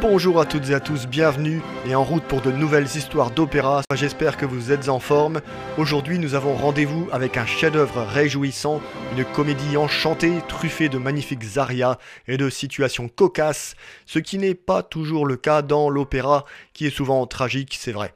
Bonjour 0.00 0.40
à 0.40 0.44
toutes 0.44 0.70
et 0.70 0.74
à 0.74 0.80
tous, 0.80 1.06
bienvenue 1.06 1.62
et 1.86 1.94
en 1.94 2.02
route 2.02 2.24
pour 2.24 2.40
de 2.40 2.50
nouvelles 2.50 2.86
histoires 2.96 3.30
d'opéra. 3.30 3.82
J'espère 3.94 4.36
que 4.36 4.44
vous 4.44 4.72
êtes 4.72 4.88
en 4.88 4.98
forme. 4.98 5.40
Aujourd'hui, 5.78 6.18
nous 6.18 6.34
avons 6.34 6.56
rendez-vous 6.56 7.08
avec 7.12 7.36
un 7.36 7.46
chef-d'œuvre 7.46 8.02
réjouissant, 8.02 8.80
une 9.16 9.24
comédie 9.24 9.76
enchantée, 9.76 10.42
truffée 10.48 10.88
de 10.88 10.98
magnifiques 10.98 11.56
arias 11.56 11.98
et 12.26 12.36
de 12.36 12.50
situations 12.50 13.08
cocasses, 13.08 13.76
ce 14.06 14.18
qui 14.18 14.38
n'est 14.38 14.56
pas 14.56 14.82
toujours 14.82 15.26
le 15.26 15.36
cas 15.36 15.62
dans 15.62 15.88
l'opéra, 15.88 16.44
qui 16.72 16.88
est 16.88 16.90
souvent 16.90 17.24
tragique, 17.28 17.78
c'est 17.78 17.92
vrai. 17.92 18.12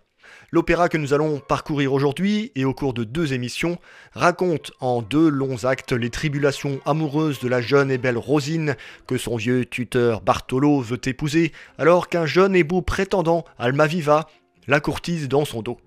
L'opéra 0.52 0.88
que 0.88 0.96
nous 0.96 1.12
allons 1.12 1.40
parcourir 1.40 1.92
aujourd'hui 1.92 2.52
et 2.54 2.64
au 2.64 2.72
cours 2.72 2.94
de 2.94 3.02
deux 3.02 3.32
émissions 3.32 3.78
raconte 4.12 4.70
en 4.80 5.02
deux 5.02 5.28
longs 5.28 5.64
actes 5.64 5.92
les 5.92 6.10
tribulations 6.10 6.80
amoureuses 6.86 7.40
de 7.40 7.48
la 7.48 7.60
jeune 7.60 7.90
et 7.90 7.98
belle 7.98 8.16
Rosine 8.16 8.76
que 9.06 9.18
son 9.18 9.36
vieux 9.36 9.64
tuteur 9.64 10.20
Bartolo 10.20 10.80
veut 10.80 11.00
épouser 11.04 11.52
alors 11.78 12.08
qu'un 12.08 12.26
jeune 12.26 12.54
et 12.54 12.62
beau 12.62 12.80
prétendant 12.80 13.44
Almaviva 13.58 14.28
la 14.68 14.80
courtise 14.80 15.28
dans 15.28 15.44
son 15.44 15.62
dos. 15.62 15.78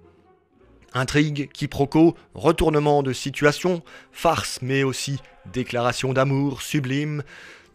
Intrigue, 0.94 1.50
quiproquo, 1.52 2.16
retournement 2.34 3.04
de 3.04 3.14
situation, 3.14 3.84
farce 4.12 4.60
mais 4.62 4.84
aussi 4.84 5.20
déclaration 5.54 6.14
d'amour 6.14 6.62
sublime, 6.62 7.24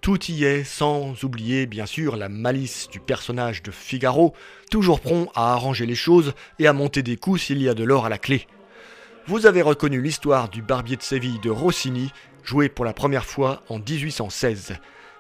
tout 0.05 0.23
y 0.31 0.45
est, 0.45 0.65
sans 0.65 1.25
oublier 1.25 1.65
bien 1.65 1.87
sûr 1.87 2.17
la 2.17 2.29
malice 2.29 2.89
du 2.93 3.01
personnage 3.01 3.63
de 3.63 3.71
Figaro, 3.71 4.35
toujours 4.71 5.01
prompt 5.01 5.31
à 5.35 5.55
arranger 5.55 5.87
les 5.87 5.95
choses 5.95 6.35
et 6.59 6.67
à 6.67 6.75
monter 6.75 7.03
des 7.03 7.17
coups 7.17 7.41
s'il 7.41 7.63
y 7.63 7.71
a 7.71 7.75
de 7.75 7.85
l'or 7.85 8.05
à 8.05 8.11
la 8.11 8.19
clé. 8.19 8.47
Vous 9.27 9.47
avez 9.47 9.63
reconnu 9.63 10.03
l'histoire 10.03 10.51
du 10.51 10.61
barbier 10.61 10.99
de 10.99 11.03
Séville 11.03 11.41
de 11.41 11.49
Rossini, 11.49 12.13
joué 12.43 12.69
pour 12.69 12.85
la 12.85 12.93
première 12.93 13.25
fois 13.25 13.63
en 13.71 13.79
1816. 13.79 14.75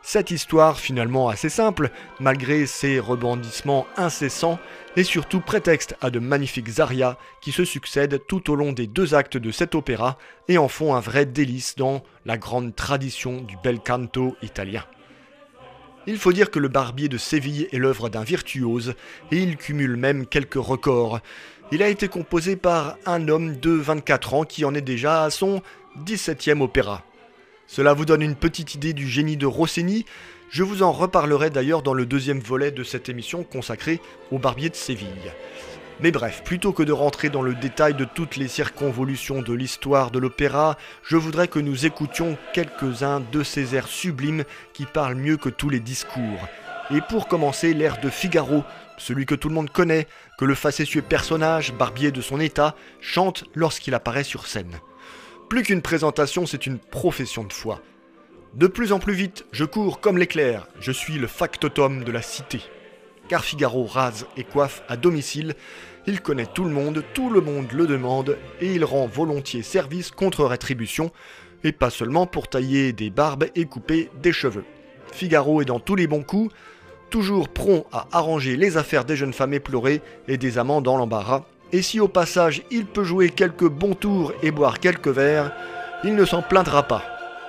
Cette 0.06 0.30
histoire, 0.30 0.78
finalement 0.78 1.30
assez 1.30 1.48
simple, 1.48 1.90
malgré 2.20 2.66
ses 2.66 3.00
rebondissements 3.00 3.86
incessants, 3.96 4.58
est 4.96 5.02
surtout 5.02 5.40
prétexte 5.40 5.96
à 6.02 6.10
de 6.10 6.18
magnifiques 6.18 6.78
arias 6.78 7.16
qui 7.40 7.52
se 7.52 7.64
succèdent 7.64 8.20
tout 8.28 8.50
au 8.50 8.54
long 8.54 8.72
des 8.72 8.86
deux 8.86 9.14
actes 9.14 9.38
de 9.38 9.50
cet 9.50 9.74
opéra 9.74 10.18
et 10.46 10.58
en 10.58 10.68
font 10.68 10.94
un 10.94 11.00
vrai 11.00 11.24
délice 11.24 11.74
dans 11.76 12.02
la 12.26 12.36
grande 12.36 12.76
tradition 12.76 13.40
du 13.40 13.56
bel 13.64 13.80
canto 13.80 14.36
italien. 14.42 14.84
Il 16.06 16.18
faut 16.18 16.34
dire 16.34 16.50
que 16.50 16.58
le 16.58 16.68
barbier 16.68 17.08
de 17.08 17.16
Séville 17.16 17.66
est 17.72 17.78
l'œuvre 17.78 18.10
d'un 18.10 18.24
virtuose 18.24 18.94
et 19.32 19.38
il 19.38 19.56
cumule 19.56 19.96
même 19.96 20.26
quelques 20.26 20.62
records. 20.62 21.20
Il 21.72 21.82
a 21.82 21.88
été 21.88 22.08
composé 22.08 22.56
par 22.56 22.98
un 23.06 23.26
homme 23.28 23.56
de 23.56 23.70
24 23.70 24.34
ans 24.34 24.44
qui 24.44 24.66
en 24.66 24.74
est 24.74 24.82
déjà 24.82 25.24
à 25.24 25.30
son 25.30 25.62
17e 26.04 26.60
opéra. 26.60 27.02
Cela 27.66 27.94
vous 27.94 28.04
donne 28.04 28.22
une 28.22 28.36
petite 28.36 28.74
idée 28.74 28.92
du 28.92 29.08
génie 29.08 29.36
de 29.36 29.46
Rossini. 29.46 30.04
Je 30.50 30.62
vous 30.62 30.82
en 30.82 30.92
reparlerai 30.92 31.50
d'ailleurs 31.50 31.82
dans 31.82 31.94
le 31.94 32.06
deuxième 32.06 32.40
volet 32.40 32.70
de 32.70 32.84
cette 32.84 33.08
émission 33.08 33.42
consacrée 33.42 34.00
au 34.30 34.38
barbier 34.38 34.68
de 34.68 34.76
Séville. 34.76 35.32
Mais 36.00 36.10
bref, 36.10 36.42
plutôt 36.44 36.72
que 36.72 36.82
de 36.82 36.92
rentrer 36.92 37.30
dans 37.30 37.42
le 37.42 37.54
détail 37.54 37.94
de 37.94 38.04
toutes 38.04 38.36
les 38.36 38.48
circonvolutions 38.48 39.42
de 39.42 39.52
l'histoire 39.52 40.10
de 40.10 40.18
l'opéra, 40.18 40.76
je 41.04 41.16
voudrais 41.16 41.48
que 41.48 41.60
nous 41.60 41.86
écoutions 41.86 42.36
quelques-uns 42.52 43.20
de 43.20 43.42
ces 43.42 43.74
airs 43.74 43.88
sublimes 43.88 44.44
qui 44.72 44.86
parlent 44.86 45.14
mieux 45.14 45.36
que 45.36 45.48
tous 45.48 45.70
les 45.70 45.80
discours. 45.80 46.48
Et 46.90 47.00
pour 47.00 47.28
commencer, 47.28 47.72
l'air 47.72 48.00
de 48.00 48.10
Figaro, 48.10 48.64
celui 48.98 49.24
que 49.24 49.34
tout 49.34 49.48
le 49.48 49.54
monde 49.54 49.70
connaît, 49.70 50.06
que 50.36 50.44
le 50.44 50.54
facétieux 50.54 51.02
personnage, 51.02 51.72
barbier 51.72 52.10
de 52.10 52.20
son 52.20 52.40
état, 52.40 52.74
chante 53.00 53.44
lorsqu'il 53.54 53.94
apparaît 53.94 54.24
sur 54.24 54.46
scène. 54.46 54.80
Plus 55.48 55.62
qu'une 55.62 55.82
présentation, 55.82 56.46
c'est 56.46 56.66
une 56.66 56.78
profession 56.78 57.44
de 57.44 57.52
foi. 57.52 57.80
De 58.54 58.66
plus 58.66 58.92
en 58.92 58.98
plus 58.98 59.14
vite, 59.14 59.44
je 59.52 59.64
cours 59.64 60.00
comme 60.00 60.16
l'éclair, 60.16 60.66
je 60.80 60.90
suis 60.90 61.14
le 61.14 61.26
factotum 61.26 62.02
de 62.02 62.12
la 62.12 62.22
cité. 62.22 62.60
Car 63.28 63.44
Figaro 63.44 63.84
rase 63.84 64.26
et 64.36 64.44
coiffe 64.44 64.82
à 64.88 64.96
domicile, 64.96 65.54
il 66.06 66.20
connaît 66.20 66.46
tout 66.46 66.64
le 66.64 66.70
monde, 66.70 67.02
tout 67.14 67.30
le 67.30 67.40
monde 67.40 67.72
le 67.72 67.86
demande, 67.86 68.38
et 68.60 68.74
il 68.74 68.84
rend 68.84 69.06
volontiers 69.06 69.62
service 69.62 70.10
contre 70.10 70.44
rétribution, 70.44 71.10
et 71.62 71.72
pas 71.72 71.90
seulement 71.90 72.26
pour 72.26 72.48
tailler 72.48 72.92
des 72.92 73.10
barbes 73.10 73.46
et 73.54 73.64
couper 73.66 74.10
des 74.22 74.32
cheveux. 74.32 74.64
Figaro 75.12 75.62
est 75.62 75.66
dans 75.66 75.80
tous 75.80 75.96
les 75.96 76.06
bons 76.06 76.22
coups, 76.22 76.54
toujours 77.10 77.48
prompt 77.48 77.86
à 77.92 78.08
arranger 78.12 78.56
les 78.56 78.76
affaires 78.76 79.04
des 79.04 79.16
jeunes 79.16 79.32
femmes 79.32 79.54
éplorées 79.54 80.00
et 80.26 80.36
des 80.36 80.58
amants 80.58 80.82
dans 80.82 80.96
l'embarras, 80.96 81.46
et 81.74 81.82
si 81.82 81.98
au 81.98 82.06
passage 82.06 82.62
il 82.70 82.86
peut 82.86 83.02
jouer 83.02 83.30
quelques 83.30 83.68
bons 83.68 83.96
tours 83.96 84.32
et 84.44 84.52
boire 84.52 84.78
quelques 84.78 85.08
verres, 85.08 85.50
il 86.04 86.14
ne 86.14 86.24
s'en 86.24 86.40
plaindra 86.40 86.84
pas. 86.84 87.02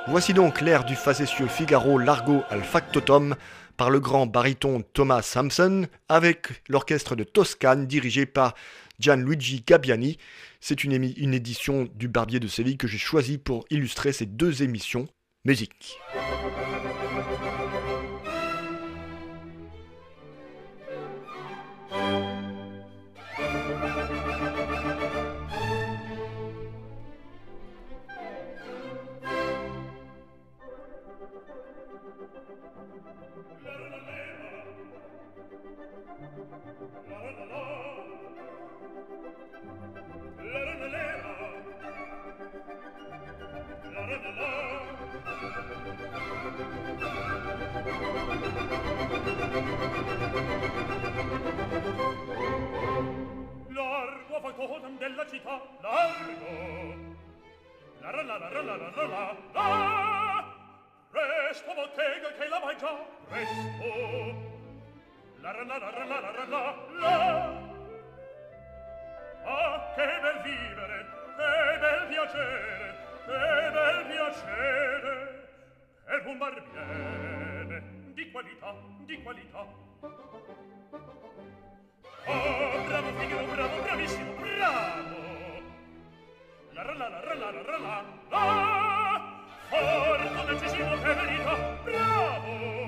Voici 0.08 0.34
donc 0.34 0.62
l'air 0.62 0.84
du 0.84 0.96
facétieux 0.96 1.46
Figaro 1.46 2.00
Largo 2.00 2.42
al 2.50 2.64
Factotum 2.64 3.36
par 3.78 3.92
le 3.92 4.00
grand 4.00 4.26
baryton 4.26 4.82
Thomas 4.94 5.22
Sampson 5.22 5.86
avec 6.10 6.64
l'orchestre 6.70 7.16
de 7.16 7.24
Toscane 7.24 7.86
dirigé 7.86 8.26
par 8.26 8.56
Gianluigi 9.00 9.64
Gabbiani. 9.66 10.18
C'est 10.60 10.84
une, 10.84 10.94
une 10.94 11.34
édition 11.36 11.88
du 11.94 12.08
Barbier 12.08 12.40
de 12.40 12.48
Séville 12.48 12.78
que 12.78 12.88
j'ai 12.88 12.98
choisi 12.98 13.38
pour 13.38 13.66
illustrer 13.70 14.12
ces 14.12 14.26
deux 14.26 14.64
émissions. 14.64 15.08
Musique. 15.44 16.00
bravo! 91.84 92.85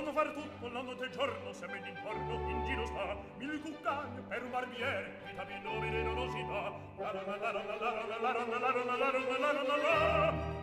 Potuto 0.07 0.13
far 0.13 0.31
tutto 0.31 0.69
l'anno 0.69 0.93
del 0.93 1.09
giorno 1.09 1.51
Se 1.51 1.67
me 1.67 1.81
d'intorno 1.81 2.49
in 2.49 2.63
giro 2.63 2.85
sta 2.85 3.17
Mille 3.37 3.59
cuccagne 3.59 4.21
per 4.21 4.43
un 4.43 4.51
barbiere 4.51 5.19
Vita 5.25 5.43
vi 5.43 5.59
nobile 5.59 6.01
non 6.03 6.17
osita 6.17 6.71
La 6.97 7.11
la 7.11 7.21
la 7.23 7.35
la 7.35 7.51
la 7.51 7.63
la 7.63 7.75
la 7.75 8.17
la 8.17 8.31
la 8.31 8.45
la 8.45 8.57
la 8.57 8.71
la 8.71 8.95
la 8.95 9.11
la 9.37 9.51
la 9.51 9.63
la 9.63 9.75
la 9.75 10.55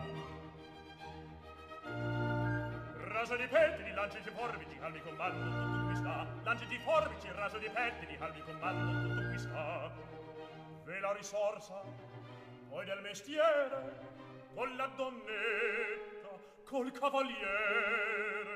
di 3.37 3.47
pettini, 3.47 3.91
lanci 3.91 4.21
di 4.21 4.29
forbici, 4.29 4.77
calmi 4.77 5.01
con 5.01 5.15
ballo, 5.15 5.49
tutto 5.49 5.85
qui 5.85 5.95
sta. 5.95 6.27
Lanci 6.43 6.67
di 6.67 6.77
forbici, 6.77 7.27
raso 7.31 7.57
di 7.57 7.69
pettini, 7.69 8.17
calmi 8.17 8.39
con 8.41 8.59
ballo, 8.59 9.01
tutto 9.01 9.27
qui 9.27 9.37
sta. 9.39 9.91
Ve 10.83 10.99
la 10.99 11.11
risorsa, 11.11 11.81
poi 12.69 12.85
del 12.85 13.01
mestiere, 13.01 13.99
con 14.53 14.75
la 14.75 14.85
donnetta, 14.95 16.29
col 16.65 16.91
cavaliere 16.91 18.54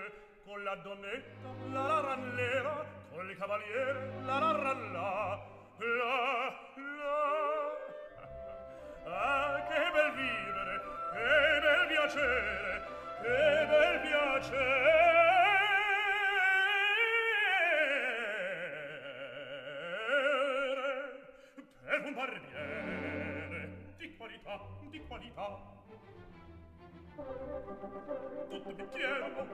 con 0.59 0.63
la 0.65 0.75
donnetta 0.75 1.49
la 1.71 1.87
la 1.87 1.99
rallera 2.01 2.85
col 3.11 3.37
cavaliere 3.37 4.11
la 4.25 4.39
la 4.39 4.51
ralla 4.51 5.41
la 5.77 6.53
la 6.75 7.17
ah 9.05 9.67
che 9.67 9.91
bel 9.93 10.11
vivere 10.15 10.81
che 11.13 11.59
bel 11.63 11.87
piacere 11.87 12.81
che 13.21 13.65
bel 13.69 13.99
piacere. 14.01 15.07
Per 21.85 22.05
un 22.05 22.13
barbiere 22.13 23.69
di 23.97 24.15
qualità 24.17 24.59
di 24.89 25.01
qualità 25.07 25.78
tutti 27.69 28.73
mi 28.73 28.87
chiedono, 28.89 29.45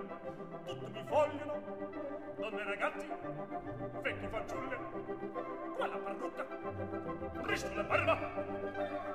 tutti 0.66 0.88
mi 0.88 1.04
vogliono, 1.04 1.54
donne 2.38 2.62
e 2.62 2.64
ragazzi, 2.64 3.08
vecchi 4.02 4.28
fanciulle, 4.28 4.78
qua 5.76 5.88
la 5.88 5.98
parrucca, 5.98 6.46
presto 7.42 7.74
la 7.74 7.84
barba, 7.84 8.16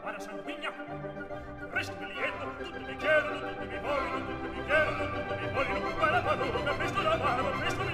qua 0.02 0.10
la 0.10 0.18
sanguigna, 0.18 0.70
presto 1.70 1.94
biglietto, 1.94 2.56
tutti 2.58 2.78
mi 2.78 2.96
chiedono, 2.96 3.40
tutti 3.40 3.66
mi 3.66 3.78
vogliono, 3.78 4.26
tutti 4.26 4.48
mi 4.48 4.64
chiedono, 4.64 5.12
tutti 5.12 5.34
mi 5.40 5.50
vogliono, 5.50 5.96
qua 5.96 6.10
la 6.10 6.20
parrucca, 6.20 6.74
presto 6.74 7.02
la 7.02 7.16
barba, 7.16 7.50
presto 7.58 7.89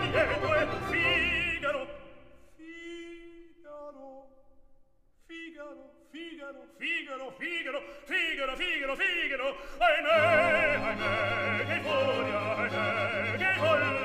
Figaro, 5.57 5.89
Figaro, 6.11 6.67
Figaro, 6.77 7.33
Figaro, 7.39 7.81
Figaro, 8.05 8.57
Figaro, 8.57 8.97
Figaro, 8.97 9.57
ahimè, 9.79 10.77
ahimè, 10.85 11.65
che 11.65 11.81
furia, 11.81 12.41
ahimè, 12.57 13.37
che 13.39 13.51
folla, 13.57 13.96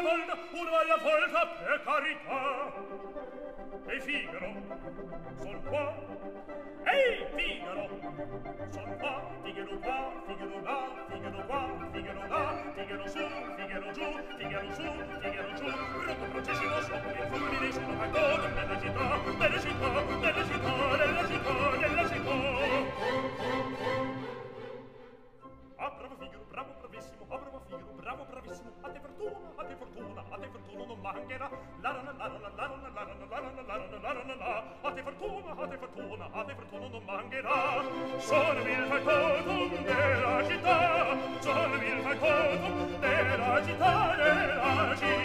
alla 0.00 0.08
volta, 0.08 0.38
uno 0.52 0.70
alla 0.78 0.96
volta, 0.96 1.46
per 1.46 1.82
carità. 1.84 2.72
Ehi, 3.86 4.00
Figaro, 4.00 4.54
son 5.40 5.62
qua. 5.68 5.94
Ehi, 6.84 7.26
Figaro, 7.36 7.88
son 8.70 8.96
qua. 8.98 9.28
Figaro 9.42 9.78
qua, 9.78 10.12
Figaro 10.26 10.60
là, 10.62 10.78
Figaro 11.08 11.44
qua, 11.46 11.88
Figaro 11.92 12.26
là, 12.28 12.62
Figaro 12.74 13.08
su, 13.08 13.18
Figaro 13.56 13.90
giù, 13.92 14.04
Figaro 14.38 14.74
su, 14.74 14.82
Figaro 15.20 15.52
giù. 15.54 15.66
Rotto 16.06 16.24
processimo 16.30 16.80
sopra 16.80 17.10
il 17.10 17.26
fulmine, 17.30 17.72
sono 17.72 17.98
cantone, 17.98 18.48
bella 18.48 18.80
città, 18.80 19.18
bella 19.38 19.58
città, 19.58 19.88
bella 19.90 20.08
città. 20.08 20.29
bravissimo, 26.90 27.24
oh 27.28 27.38
bravo 27.38 27.62
figo, 27.68 27.92
bravo 27.94 28.24
bravissimo, 28.24 28.70
a 28.80 28.88
te 28.90 29.00
fortuna, 29.00 29.52
a 29.56 29.64
te 29.64 29.74
fortuna, 29.76 30.24
a 30.28 30.38
te 30.38 30.48
fortuna 30.50 30.84
non 30.86 31.00
mancherà. 31.00 31.50
La 31.80 31.90
la 31.92 32.02
la 32.02 32.12
la 32.12 32.26
la 32.26 32.50
la 32.50 32.66
la 32.66 32.90
la 32.90 33.14
la 33.14 33.76
la 34.00 34.12
la 34.12 34.34
la 34.34 34.64
a 34.82 34.92
te 34.92 35.02
fortuna, 35.02 35.50
a 35.56 35.68
te 35.68 35.76
fortuna, 35.78 36.28
a 36.32 36.44
te 36.44 36.54
fortuna 36.54 36.88
non 36.88 37.04
mancherà. 37.04 37.84
Sono 38.18 38.60
il 38.60 38.86
factotum 38.90 39.82
della 39.84 40.48
città, 40.48 41.16
sono 41.40 41.74
il 41.74 42.00
factotum 42.02 42.98
della 42.98 43.64
città, 43.64 44.16
della 44.16 44.96
città. 44.96 45.19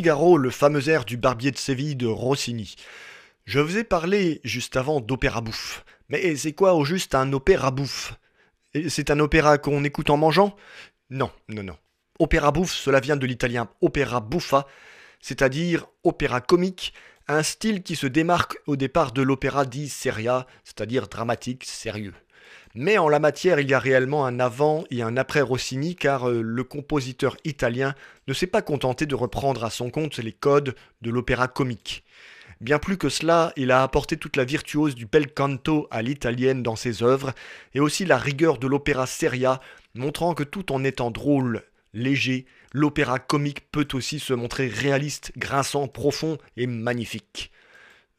Le 0.00 0.50
fameux 0.50 0.88
air 0.88 1.04
du 1.04 1.16
barbier 1.16 1.50
de 1.50 1.56
Séville 1.58 1.96
de 1.96 2.06
Rossini. 2.06 2.76
Je 3.46 3.58
vous 3.58 3.78
ai 3.78 3.82
parlé 3.82 4.40
juste 4.44 4.76
avant 4.76 5.00
d'opéra 5.00 5.40
bouffe. 5.40 5.84
Mais 6.08 6.36
c'est 6.36 6.52
quoi 6.52 6.74
au 6.74 6.84
juste 6.84 7.16
un 7.16 7.32
opéra 7.32 7.72
bouffe? 7.72 8.14
C'est 8.88 9.10
un 9.10 9.18
opéra 9.18 9.58
qu'on 9.58 9.82
écoute 9.82 10.10
en 10.10 10.16
mangeant? 10.16 10.54
Non, 11.10 11.32
non, 11.48 11.64
non. 11.64 11.76
Opéra 12.20 12.52
bouffe, 12.52 12.74
cela 12.74 13.00
vient 13.00 13.16
de 13.16 13.26
l'italien 13.26 13.68
opera 13.80 14.20
buffa, 14.20 14.68
c'est-à-dire 15.20 15.86
opéra 16.04 16.40
comique, 16.40 16.94
un 17.26 17.42
style 17.42 17.82
qui 17.82 17.96
se 17.96 18.06
démarque 18.06 18.56
au 18.66 18.76
départ 18.76 19.10
de 19.10 19.22
l'opéra 19.22 19.64
dit 19.64 19.88
seria, 19.88 20.46
c'est-à-dire 20.62 21.08
dramatique, 21.08 21.64
sérieux. 21.64 22.14
Mais 22.80 22.96
en 22.96 23.08
la 23.08 23.18
matière, 23.18 23.58
il 23.58 23.68
y 23.68 23.74
a 23.74 23.80
réellement 23.80 24.24
un 24.24 24.38
avant 24.38 24.84
et 24.92 25.02
un 25.02 25.16
après 25.16 25.40
Rossini, 25.40 25.96
car 25.96 26.30
euh, 26.30 26.42
le 26.42 26.62
compositeur 26.62 27.36
italien 27.42 27.92
ne 28.28 28.32
s'est 28.32 28.46
pas 28.46 28.62
contenté 28.62 29.04
de 29.04 29.16
reprendre 29.16 29.64
à 29.64 29.70
son 29.70 29.90
compte 29.90 30.18
les 30.18 30.30
codes 30.30 30.76
de 31.02 31.10
l'opéra 31.10 31.48
comique. 31.48 32.04
Bien 32.60 32.78
plus 32.78 32.96
que 32.96 33.08
cela, 33.08 33.52
il 33.56 33.72
a 33.72 33.82
apporté 33.82 34.16
toute 34.16 34.36
la 34.36 34.44
virtuose 34.44 34.94
du 34.94 35.06
bel 35.06 35.34
canto 35.34 35.88
à 35.90 36.02
l'italienne 36.02 36.62
dans 36.62 36.76
ses 36.76 37.02
œuvres, 37.02 37.32
et 37.74 37.80
aussi 37.80 38.04
la 38.04 38.16
rigueur 38.16 38.58
de 38.58 38.68
l'opéra 38.68 39.08
seria, 39.08 39.60
montrant 39.94 40.34
que 40.34 40.44
tout 40.44 40.70
en 40.70 40.84
étant 40.84 41.10
drôle, 41.10 41.64
léger, 41.94 42.46
l'opéra 42.72 43.18
comique 43.18 43.72
peut 43.72 43.88
aussi 43.92 44.20
se 44.20 44.34
montrer 44.34 44.68
réaliste, 44.68 45.32
grinçant, 45.36 45.88
profond 45.88 46.38
et 46.56 46.68
magnifique. 46.68 47.50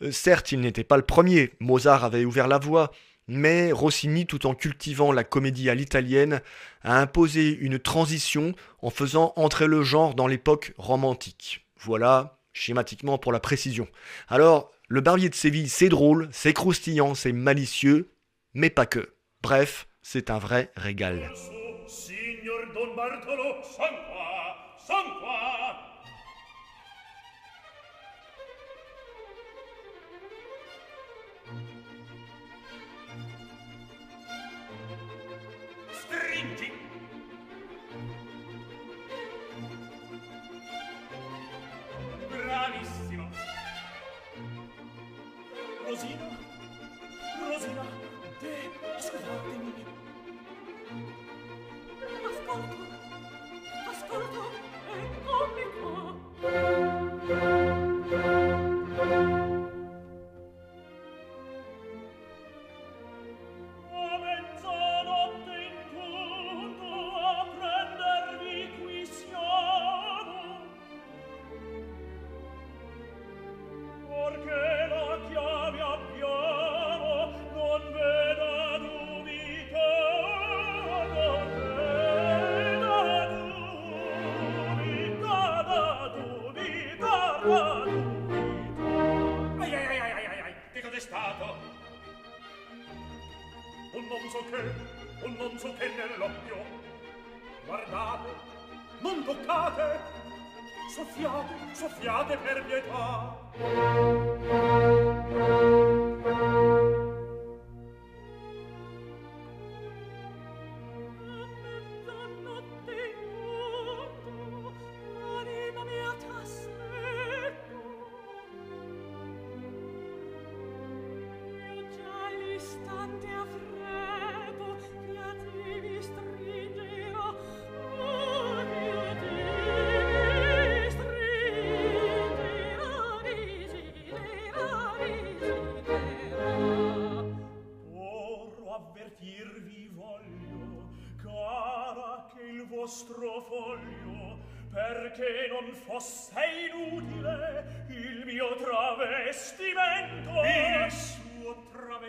Euh, 0.02 0.12
certes, 0.12 0.52
il 0.52 0.60
n'était 0.60 0.84
pas 0.84 0.98
le 0.98 1.04
premier, 1.04 1.54
Mozart 1.62 2.04
avait 2.04 2.26
ouvert 2.26 2.50
la 2.50 2.58
voie, 2.58 2.92
mais 3.30 3.72
Rossini, 3.72 4.26
tout 4.26 4.48
en 4.48 4.56
cultivant 4.56 5.12
la 5.12 5.24
comédie 5.24 5.70
à 5.70 5.76
l'italienne, 5.76 6.42
a 6.82 7.00
imposé 7.00 7.56
une 7.56 7.78
transition 7.78 8.54
en 8.82 8.90
faisant 8.90 9.34
entrer 9.36 9.68
le 9.68 9.84
genre 9.84 10.16
dans 10.16 10.26
l'époque 10.26 10.74
romantique. 10.78 11.68
Voilà, 11.80 12.40
schématiquement 12.54 13.20
pour 13.20 13.32
la 13.32 13.40
précision. 13.40 13.88
Alors, 14.28 14.72
le 14.88 15.02
barbier 15.02 15.30
de 15.30 15.36
Séville, 15.36 15.70
c'est 15.70 15.90
drôle, 15.90 16.28
c'est 16.32 16.54
croustillant, 16.54 17.14
c'est 17.14 17.32
malicieux, 17.32 18.10
mais 18.56 18.72
pas 18.72 18.88
que. 18.88 19.14
Bref, 19.44 19.88
c'est 20.02 20.32
un 20.32 20.40
vrai 20.40 20.72
régal. 20.76 21.32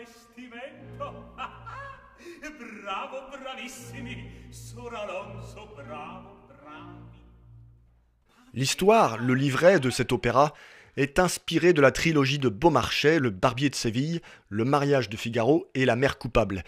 L'histoire, 8.53 9.17
le 9.17 9.33
livret 9.33 9.79
de 9.79 9.89
cet 9.89 10.11
opéra, 10.11 10.53
est 10.97 11.19
inspiré 11.19 11.73
de 11.73 11.81
la 11.81 11.91
trilogie 11.91 12.39
de 12.39 12.49
Beaumarchais, 12.49 13.19
Le 13.19 13.29
Barbier 13.29 13.69
de 13.69 13.75
Séville, 13.75 14.21
Le 14.49 14.65
mariage 14.65 15.09
de 15.09 15.17
Figaro 15.17 15.69
et 15.73 15.85
La 15.85 15.95
mère 15.95 16.17
coupable. 16.17 16.63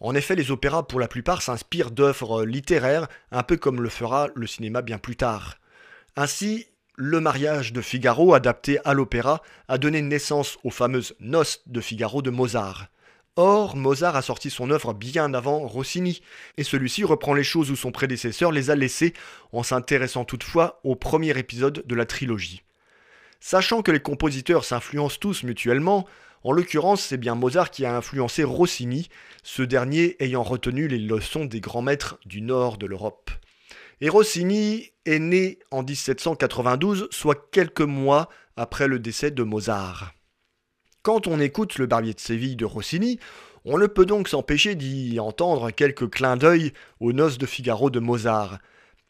En 0.00 0.14
effet, 0.14 0.34
les 0.34 0.50
opéras, 0.50 0.84
pour 0.84 1.00
la 1.00 1.08
plupart, 1.08 1.42
s'inspirent 1.42 1.90
d'œuvres 1.90 2.44
littéraires, 2.44 3.08
un 3.30 3.42
peu 3.42 3.56
comme 3.56 3.82
le 3.82 3.88
fera 3.88 4.28
le 4.34 4.46
cinéma 4.46 4.82
bien 4.82 4.98
plus 4.98 5.16
tard. 5.16 5.58
Ainsi, 6.16 6.66
Le 6.98 7.20
mariage 7.20 7.74
de 7.74 7.82
Figaro, 7.82 8.32
adapté 8.32 8.78
à 8.86 8.94
l'opéra, 8.94 9.42
a 9.68 9.76
donné 9.76 10.00
naissance 10.00 10.56
aux 10.64 10.70
fameuses 10.70 11.14
Noces 11.20 11.60
de 11.66 11.82
Figaro 11.82 12.22
de 12.22 12.30
Mozart. 12.30 12.86
Or, 13.36 13.76
Mozart 13.76 14.16
a 14.16 14.22
sorti 14.22 14.48
son 14.48 14.70
œuvre 14.70 14.94
bien 14.94 15.34
avant 15.34 15.58
Rossini, 15.58 16.22
et 16.56 16.64
celui-ci 16.64 17.04
reprend 17.04 17.34
les 17.34 17.44
choses 17.44 17.70
où 17.70 17.76
son 17.76 17.92
prédécesseur 17.92 18.50
les 18.50 18.70
a 18.70 18.76
laissées, 18.76 19.12
en 19.52 19.62
s'intéressant 19.62 20.24
toutefois 20.24 20.80
au 20.84 20.96
premier 20.96 21.38
épisode 21.38 21.84
de 21.86 21.94
la 21.94 22.06
trilogie. 22.06 22.62
Sachant 23.40 23.82
que 23.82 23.92
les 23.92 24.00
compositeurs 24.00 24.64
s'influencent 24.64 25.18
tous 25.20 25.42
mutuellement, 25.42 26.06
en 26.44 26.52
l'occurrence 26.52 27.02
c'est 27.02 27.18
bien 27.18 27.34
Mozart 27.34 27.70
qui 27.70 27.84
a 27.84 27.94
influencé 27.94 28.42
Rossini, 28.42 29.10
ce 29.42 29.60
dernier 29.60 30.16
ayant 30.20 30.42
retenu 30.42 30.88
les 30.88 30.98
leçons 30.98 31.44
des 31.44 31.60
grands 31.60 31.82
maîtres 31.82 32.18
du 32.24 32.40
nord 32.40 32.78
de 32.78 32.86
l'Europe. 32.86 33.30
Et 34.02 34.10
Rossini 34.10 34.90
est 35.06 35.18
né 35.18 35.58
en 35.70 35.82
1792, 35.82 37.08
soit 37.10 37.50
quelques 37.50 37.80
mois 37.80 38.28
après 38.56 38.88
le 38.88 38.98
décès 38.98 39.30
de 39.30 39.42
Mozart. 39.42 40.12
Quand 41.02 41.26
on 41.26 41.40
écoute 41.40 41.78
le 41.78 41.86
Barbier 41.86 42.12
de 42.12 42.20
Séville 42.20 42.56
de 42.56 42.66
Rossini, 42.66 43.18
on 43.64 43.78
ne 43.78 43.86
peut 43.86 44.04
donc 44.04 44.28
s'empêcher 44.28 44.74
d'y 44.74 45.18
entendre 45.18 45.70
quelques 45.70 46.10
clins 46.10 46.36
d'œil 46.36 46.72
aux 47.00 47.12
noces 47.12 47.38
de 47.38 47.46
Figaro 47.46 47.88
de 47.88 47.98
Mozart. 47.98 48.58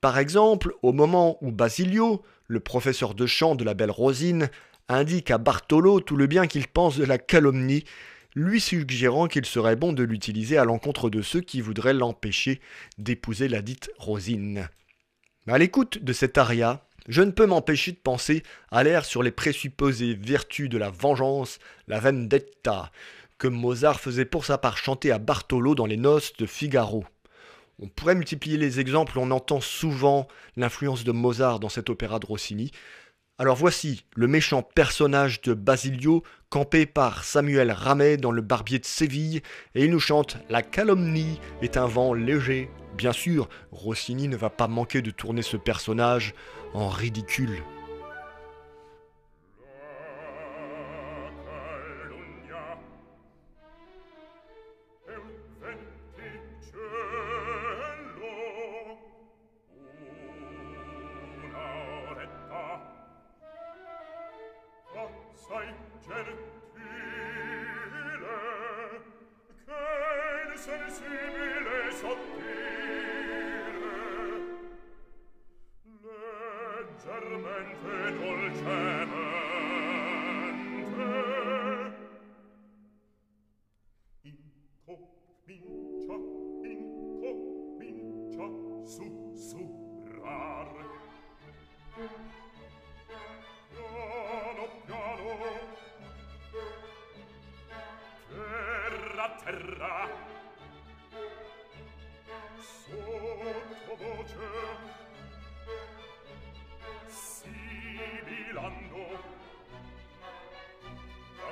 Par 0.00 0.18
exemple, 0.18 0.74
au 0.82 0.92
moment 0.92 1.36
où 1.40 1.50
Basilio, 1.50 2.22
le 2.46 2.60
professeur 2.60 3.14
de 3.14 3.26
chant 3.26 3.56
de 3.56 3.64
la 3.64 3.74
belle 3.74 3.90
Rosine, 3.90 4.50
indique 4.88 5.32
à 5.32 5.38
Bartolo 5.38 6.00
tout 6.00 6.16
le 6.16 6.28
bien 6.28 6.46
qu'il 6.46 6.68
pense 6.68 6.96
de 6.96 7.04
la 7.04 7.18
calomnie, 7.18 7.84
lui 8.36 8.60
suggérant 8.60 9.28
qu'il 9.28 9.46
serait 9.46 9.76
bon 9.76 9.94
de 9.94 10.04
l'utiliser 10.04 10.58
à 10.58 10.64
l'encontre 10.64 11.08
de 11.08 11.22
ceux 11.22 11.40
qui 11.40 11.62
voudraient 11.62 11.94
l'empêcher 11.94 12.60
d'épouser 12.98 13.48
la 13.48 13.62
dite 13.62 13.90
Rosine. 13.96 14.68
À 15.48 15.56
l'écoute 15.56 16.04
de 16.04 16.12
cet 16.12 16.36
aria, 16.36 16.86
je 17.08 17.22
ne 17.22 17.30
peux 17.30 17.46
m'empêcher 17.46 17.92
de 17.92 17.96
penser 17.96 18.42
à 18.70 18.84
l'air 18.84 19.06
sur 19.06 19.22
les 19.22 19.30
présupposées 19.30 20.14
vertus 20.14 20.68
de 20.68 20.76
la 20.76 20.90
vengeance, 20.90 21.58
la 21.88 21.98
vendetta, 21.98 22.92
que 23.38 23.48
Mozart 23.48 24.00
faisait 24.00 24.24
pour 24.26 24.44
sa 24.44 24.58
part 24.58 24.76
chanter 24.76 25.10
à 25.12 25.18
Bartolo 25.18 25.74
dans 25.74 25.86
les 25.86 25.96
noces 25.96 26.34
de 26.36 26.44
Figaro. 26.44 27.04
On 27.78 27.88
pourrait 27.88 28.14
multiplier 28.14 28.58
les 28.58 28.80
exemples, 28.80 29.18
on 29.18 29.30
entend 29.30 29.60
souvent 29.60 30.28
l'influence 30.56 31.04
de 31.04 31.12
Mozart 31.12 31.58
dans 31.58 31.68
cet 31.70 31.88
opéra 31.88 32.18
de 32.18 32.26
Rossini. 32.26 32.70
Alors 33.38 33.56
voici 33.56 34.06
le 34.14 34.28
méchant 34.28 34.62
personnage 34.62 35.42
de 35.42 35.52
Basilio, 35.52 36.22
campé 36.48 36.86
par 36.86 37.22
Samuel 37.22 37.70
Ramet 37.70 38.16
dans 38.16 38.30
Le 38.30 38.40
Barbier 38.40 38.78
de 38.78 38.86
Séville, 38.86 39.42
et 39.74 39.84
il 39.84 39.90
nous 39.90 40.00
chante 40.00 40.38
La 40.48 40.62
calomnie 40.62 41.38
est 41.60 41.76
un 41.76 41.86
vent 41.86 42.14
léger. 42.14 42.70
Bien 42.96 43.12
sûr, 43.12 43.50
Rossini 43.72 44.28
ne 44.28 44.38
va 44.38 44.48
pas 44.48 44.68
manquer 44.68 45.02
de 45.02 45.10
tourner 45.10 45.42
ce 45.42 45.58
personnage 45.58 46.32
en 46.72 46.88
ridicule. 46.88 47.62
armen 77.26 77.76
che 77.82 78.12
dolce 78.18 79.15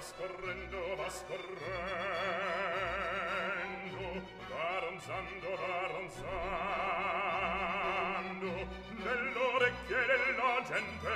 scorrendo, 0.04 0.96
va 0.96 1.08
scorrendo, 1.08 1.54
correndo, 3.94 4.22
va 4.50 4.78
ronzando, 4.80 5.48
va 5.56 5.86
ronzando, 5.86 6.28
nell'orecchie 8.90 10.02
della 10.06 10.62
gente. 10.68 11.14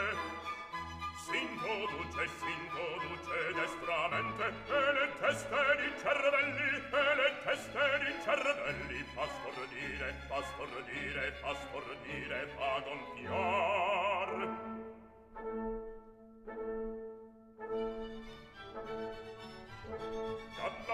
S'introduce, 1.19 2.23
s'introduce 2.39 3.37
destramente, 3.53 4.45
e 4.47 4.93
le 4.93 5.07
teste 5.21 5.63
di 5.77 5.91
cervelli, 6.01 6.69
e 6.91 7.15
le 7.15 7.31
teste 7.45 7.85
di 8.05 8.13
cervelli, 8.25 8.99
fa 9.13 9.27
stordire, 9.27 10.09
fa 10.29 10.41
stordire, 10.43 11.33
fa 11.43 11.53
stordire, 11.55 12.39
fa 12.57 12.81
gonfiar. 12.87 14.39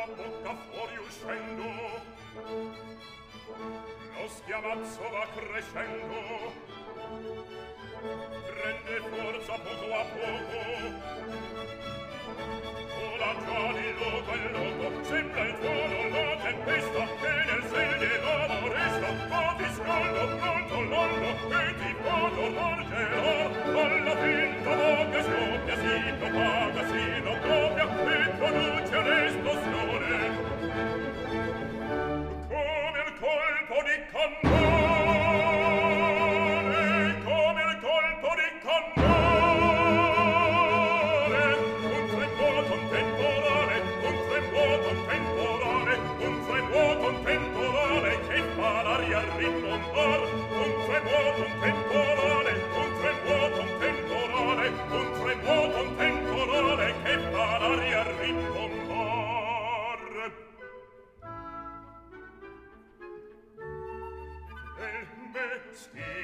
la 0.06 0.14
bocca 0.14 0.54
fuori 0.70 0.96
uscendo. 0.99 1.64
Lo 4.14 4.28
schiamazzo 4.28 5.02
va 5.11 5.26
crescendo. 5.34 6.18
Prende 8.46 8.96
forza 9.11 9.54
poco 9.58 9.94
a 9.94 10.04
poco. 10.14 10.61
stay. 65.85 66.24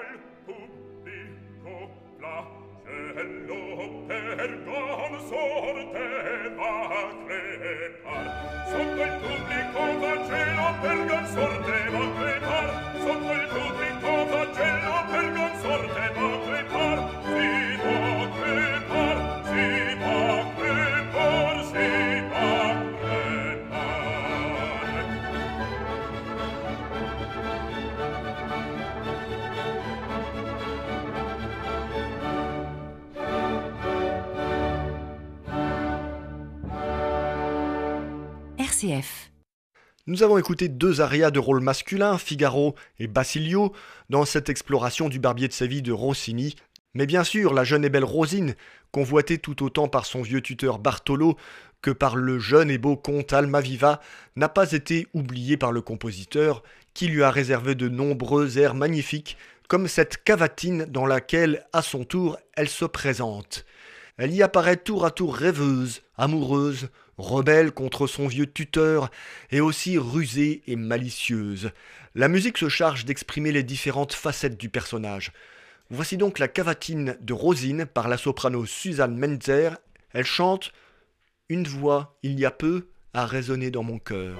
al 0.00 0.18
pubblico 0.44 1.90
flagello 2.18 3.60
per 4.06 4.50
consorte 4.64 6.04
va 6.56 6.74
a 6.88 7.14
crepar. 7.26 8.24
Sotto 8.70 9.02
il 9.02 9.14
pubblico 9.20 9.80
flagelo 10.00 10.66
per 10.80 10.98
consorte 11.06 11.90
va 11.90 12.04
a 12.04 12.10
crepar. 12.18 12.89
Nous 40.10 40.24
avons 40.24 40.38
écouté 40.38 40.66
deux 40.66 41.00
arias 41.00 41.30
de 41.30 41.38
rôle 41.38 41.60
masculin, 41.60 42.18
Figaro 42.18 42.74
et 42.98 43.06
Basilio, 43.06 43.72
dans 44.08 44.24
cette 44.24 44.48
exploration 44.48 45.08
du 45.08 45.20
barbier 45.20 45.46
de 45.46 45.52
Séville 45.52 45.82
de 45.82 45.92
Rossini. 45.92 46.56
Mais 46.94 47.06
bien 47.06 47.22
sûr, 47.22 47.54
la 47.54 47.62
jeune 47.62 47.84
et 47.84 47.90
belle 47.90 48.02
Rosine, 48.02 48.56
convoitée 48.90 49.38
tout 49.38 49.62
autant 49.62 49.86
par 49.86 50.06
son 50.06 50.22
vieux 50.22 50.40
tuteur 50.40 50.80
Bartolo 50.80 51.36
que 51.80 51.92
par 51.92 52.16
le 52.16 52.40
jeune 52.40 52.72
et 52.72 52.78
beau 52.78 52.96
comte 52.96 53.32
Almaviva, 53.32 54.00
n'a 54.34 54.48
pas 54.48 54.72
été 54.72 55.06
oubliée 55.14 55.56
par 55.56 55.70
le 55.70 55.80
compositeur, 55.80 56.64
qui 56.92 57.06
lui 57.06 57.22
a 57.22 57.30
réservé 57.30 57.76
de 57.76 57.88
nombreux 57.88 58.58
airs 58.58 58.74
magnifiques, 58.74 59.36
comme 59.68 59.86
cette 59.86 60.24
cavatine 60.24 60.86
dans 60.86 61.06
laquelle, 61.06 61.64
à 61.72 61.82
son 61.82 62.02
tour, 62.02 62.36
elle 62.54 62.68
se 62.68 62.84
présente. 62.84 63.64
Elle 64.16 64.34
y 64.34 64.42
apparaît 64.42 64.76
tour 64.76 65.06
à 65.06 65.12
tour 65.12 65.36
rêveuse, 65.36 66.02
amoureuse, 66.16 66.88
rebelle 67.20 67.72
contre 67.72 68.06
son 68.06 68.26
vieux 68.26 68.50
tuteur, 68.50 69.10
et 69.50 69.60
aussi 69.60 69.98
rusée 69.98 70.62
et 70.66 70.76
malicieuse. 70.76 71.70
La 72.14 72.28
musique 72.28 72.58
se 72.58 72.68
charge 72.68 73.04
d'exprimer 73.04 73.52
les 73.52 73.62
différentes 73.62 74.12
facettes 74.12 74.58
du 74.58 74.68
personnage. 74.68 75.32
Voici 75.90 76.16
donc 76.16 76.38
la 76.38 76.48
cavatine 76.48 77.16
de 77.20 77.32
Rosine 77.32 77.86
par 77.86 78.08
la 78.08 78.16
soprano 78.16 78.64
Suzanne 78.66 79.16
Menzer. 79.16 79.76
Elle 80.12 80.24
chante 80.24 80.72
Une 81.48 81.66
voix, 81.66 82.18
il 82.22 82.38
y 82.38 82.44
a 82.44 82.50
peu, 82.50 82.88
a 83.12 83.26
résonné 83.26 83.70
dans 83.70 83.82
mon 83.82 83.98
cœur. 83.98 84.38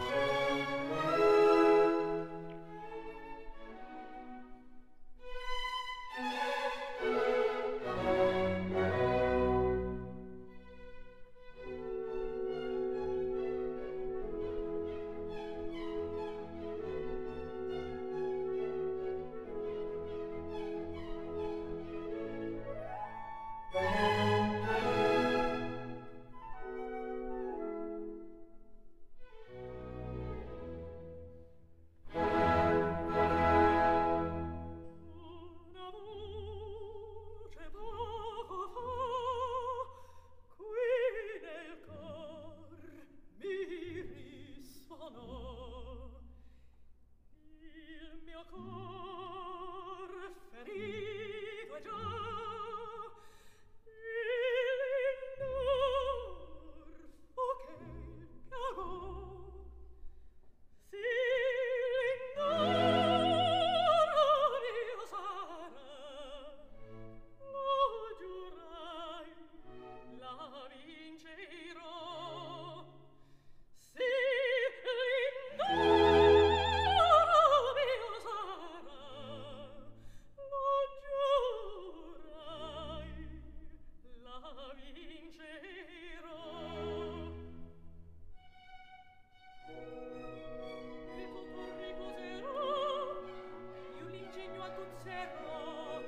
ferro 95.20 96.02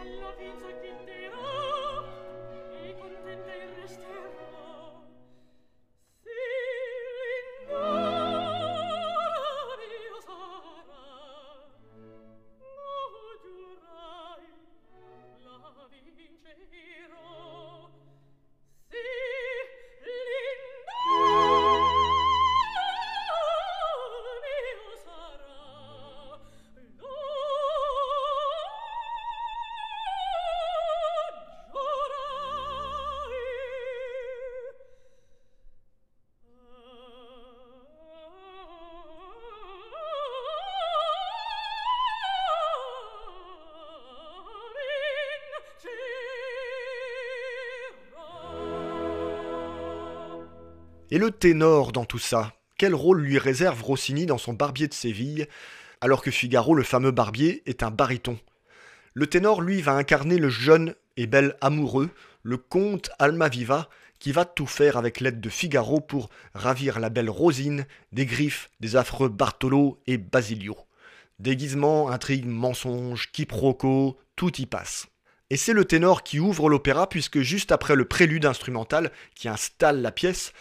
allo 0.00 0.34
vinzo 0.36 0.68
chi 0.80 1.05
Et 51.12 51.18
le 51.18 51.30
ténor 51.30 51.92
dans 51.92 52.04
tout 52.04 52.18
ça? 52.18 52.54
Quel 52.78 52.92
rôle 52.92 53.20
lui 53.20 53.38
réserve 53.38 53.80
Rossini 53.80 54.26
dans 54.26 54.38
son 54.38 54.54
Barbier 54.54 54.88
de 54.88 54.94
Séville, 54.94 55.46
alors 56.00 56.20
que 56.20 56.32
Figaro, 56.32 56.74
le 56.74 56.82
fameux 56.82 57.12
barbier, 57.12 57.62
est 57.66 57.84
un 57.84 57.92
baryton? 57.92 58.40
Le 59.14 59.28
ténor, 59.28 59.62
lui, 59.62 59.82
va 59.82 59.92
incarner 59.92 60.36
le 60.36 60.48
jeune 60.48 60.96
et 61.16 61.28
bel 61.28 61.54
amoureux, 61.60 62.10
le 62.42 62.56
comte 62.56 63.10
Almaviva, 63.20 63.88
qui 64.18 64.32
va 64.32 64.44
tout 64.44 64.66
faire 64.66 64.96
avec 64.96 65.20
l'aide 65.20 65.40
de 65.40 65.48
Figaro 65.48 66.00
pour 66.00 66.28
ravir 66.54 66.98
la 66.98 67.08
belle 67.08 67.30
Rosine 67.30 67.86
des 68.10 68.26
griffes 68.26 68.68
des 68.80 68.96
affreux 68.96 69.28
Bartolo 69.28 70.02
et 70.08 70.18
Basilio. 70.18 70.76
Déguisement, 71.38 72.10
intrigue, 72.10 72.46
mensonge, 72.46 73.30
quiproquo, 73.30 74.18
tout 74.34 74.60
y 74.60 74.66
passe. 74.66 75.06
Et 75.50 75.56
c'est 75.56 75.72
le 75.72 75.84
ténor 75.84 76.24
qui 76.24 76.40
ouvre 76.40 76.68
l'opéra 76.68 77.08
puisque 77.08 77.40
juste 77.40 77.70
après 77.70 77.94
le 77.94 78.06
prélude 78.06 78.46
instrumental 78.46 79.12
qui 79.36 79.48
installe 79.48 80.02
la 80.02 80.10
pièce, 80.10 80.52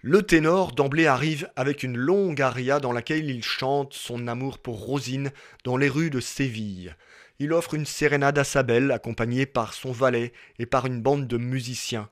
le 0.00 0.22
ténor 0.22 0.72
d'emblée 0.72 1.06
arrive 1.06 1.50
avec 1.56 1.82
une 1.82 1.96
longue 1.96 2.40
aria 2.40 2.78
dans 2.78 2.92
laquelle 2.92 3.28
il 3.28 3.42
chante 3.42 3.94
son 3.94 4.28
amour 4.28 4.58
pour 4.58 4.78
Rosine 4.78 5.32
dans 5.64 5.76
les 5.76 5.88
rues 5.88 6.10
de 6.10 6.20
Séville. 6.20 6.94
Il 7.40 7.52
offre 7.52 7.74
une 7.74 7.86
sérénade 7.86 8.38
à 8.38 8.44
sa 8.44 8.62
belle 8.62 8.92
accompagnée 8.92 9.44
par 9.44 9.74
son 9.74 9.90
valet 9.90 10.32
et 10.60 10.66
par 10.66 10.86
une 10.86 11.02
bande 11.02 11.26
de 11.26 11.36
musiciens. 11.36 12.08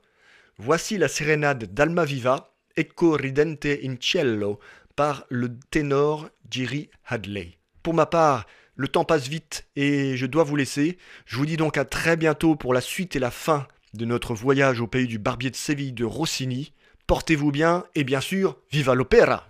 Voici 0.57 0.97
la 0.97 1.07
sérénade 1.07 1.73
d'Almaviva, 1.73 2.53
Ecco 2.77 3.11
ridente 3.11 3.65
in 3.65 3.95
cielo, 3.99 4.59
par 4.97 5.25
le 5.29 5.57
ténor 5.71 6.29
Jerry 6.51 6.89
Hadley. 7.05 7.57
Pour 7.83 7.93
ma 7.93 8.05
part, 8.05 8.47
le 8.75 8.89
temps 8.89 9.05
passe 9.05 9.29
vite 9.29 9.65
et 9.77 10.17
je 10.17 10.25
dois 10.25 10.43
vous 10.43 10.57
laisser. 10.57 10.97
Je 11.25 11.37
vous 11.37 11.45
dis 11.45 11.57
donc 11.57 11.77
à 11.77 11.85
très 11.85 12.17
bientôt 12.17 12.55
pour 12.57 12.73
la 12.73 12.81
suite 12.81 13.15
et 13.15 13.19
la 13.19 13.31
fin 13.31 13.65
de 13.93 14.03
notre 14.03 14.33
voyage 14.33 14.81
au 14.81 14.87
pays 14.87 15.07
du 15.07 15.19
barbier 15.19 15.51
de 15.51 15.55
Séville 15.55 15.93
de 15.93 16.03
Rossini. 16.03 16.73
Portez-vous 17.07 17.53
bien 17.53 17.85
et 17.95 18.03
bien 18.03 18.19
sûr, 18.19 18.57
viva 18.69 18.93
l'opéra! 18.93 19.47